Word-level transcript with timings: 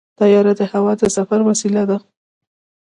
طیاره 0.19 0.53
د 0.59 0.61
هوا 0.71 0.93
د 1.01 1.03
سفر 1.17 1.39
وسیله 1.49 1.83
ده. 1.89 1.97